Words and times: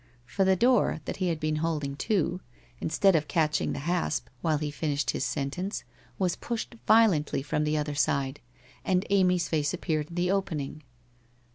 For 0.25 0.43
the 0.43 0.55
door, 0.55 0.99
that 1.05 1.17
he 1.17 1.27
had 1.27 1.39
been 1.39 1.57
holding 1.57 1.95
to, 1.97 2.41
instead 2.79 3.15
of 3.15 3.27
catching 3.27 3.71
the 3.71 3.77
hasp, 3.85 4.29
while 4.41 4.57
he 4.57 4.71
finished 4.71 5.11
his 5.11 5.23
sentence, 5.23 5.83
was 6.17 6.35
pushed 6.35 6.73
violently 6.87 7.43
from 7.43 7.65
the 7.65 7.77
other 7.77 7.93
side, 7.93 8.39
and 8.83 9.05
Amy's 9.11 9.47
face 9.47 9.75
ap 9.75 9.81
peared 9.81 10.07
in 10.09 10.15
the 10.15 10.31
opening. 10.31 10.81